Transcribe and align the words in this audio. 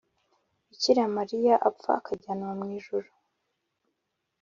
bikira 0.69 1.03
mariya 1.15 1.53
apfa 1.69 1.89
akajyanwa 1.99 2.51
mw’ijuru. 2.59 3.09